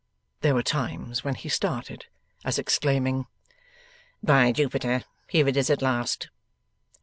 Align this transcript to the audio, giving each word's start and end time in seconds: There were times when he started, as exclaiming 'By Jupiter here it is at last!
There 0.39 0.55
were 0.55 0.63
times 0.63 1.23
when 1.23 1.35
he 1.35 1.47
started, 1.47 2.07
as 2.43 2.57
exclaiming 2.57 3.27
'By 4.23 4.51
Jupiter 4.51 5.03
here 5.29 5.47
it 5.47 5.55
is 5.55 5.69
at 5.69 5.83
last! 5.83 6.31